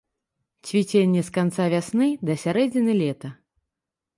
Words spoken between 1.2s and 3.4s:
з канца вясны да сярэдзіны лета.